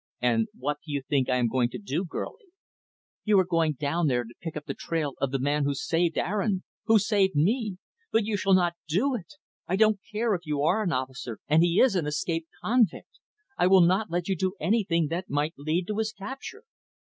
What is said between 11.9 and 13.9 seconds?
an escaped convict! I will